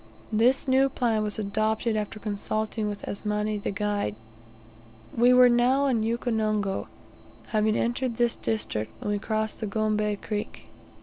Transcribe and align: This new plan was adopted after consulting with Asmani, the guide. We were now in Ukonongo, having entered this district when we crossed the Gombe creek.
This 0.33 0.67
new 0.67 0.89
plan 0.89 1.21
was 1.21 1.37
adopted 1.37 1.95
after 1.95 2.17
consulting 2.17 2.89
with 2.89 3.03
Asmani, 3.07 3.59
the 3.59 3.69
guide. 3.69 4.15
We 5.15 5.31
were 5.31 5.47
now 5.47 5.85
in 5.85 6.01
Ukonongo, 6.01 6.87
having 7.49 7.77
entered 7.77 8.17
this 8.17 8.35
district 8.35 8.99
when 8.99 9.11
we 9.11 9.19
crossed 9.19 9.59
the 9.59 9.67
Gombe 9.67 10.15
creek. 10.19 10.65